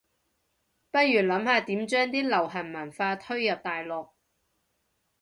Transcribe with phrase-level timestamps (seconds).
[0.89, 4.09] 不如諗下點將啲流行文化推入大陸